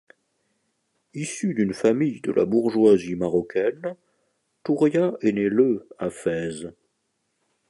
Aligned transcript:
Issue 1.13 1.53
d'une 1.53 1.75
famille 1.75 2.21
de 2.21 2.31
la 2.31 2.45
bourgeoisie 2.45 3.13
marocaine, 3.15 3.95
Touria 4.63 5.15
est 5.21 5.31
née 5.31 5.47
le 5.47 5.87
à 5.99 6.09
Fès. 6.09 6.65